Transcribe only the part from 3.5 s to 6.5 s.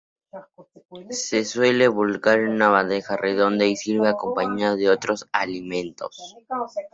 y se sirve acompañado de otros alimentos.